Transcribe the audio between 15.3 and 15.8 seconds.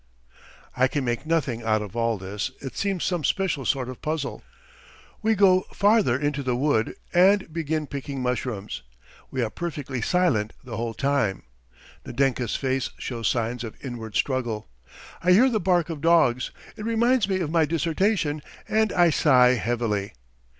hear the